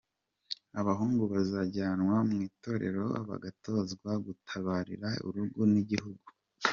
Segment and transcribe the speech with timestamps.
[0.79, 6.27] Abahungu bajyanwaga mu itorero bagatozwa gutabarira urugo n’igihugu.